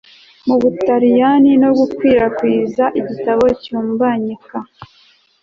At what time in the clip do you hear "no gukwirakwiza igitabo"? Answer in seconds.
1.63-3.43